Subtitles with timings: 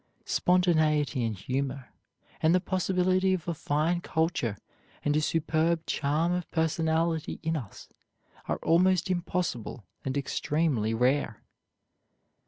[0.25, 1.89] Spontaneity and humor,
[2.41, 4.57] and the possibility of a fine culture
[5.05, 7.87] and a superb charm of personality in us
[8.47, 11.43] are almost impossible and extremely rare.